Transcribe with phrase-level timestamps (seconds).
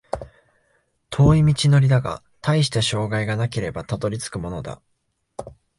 [1.11, 4.81] 遠い道のりだが、たいした障害がなければたどり着くものだ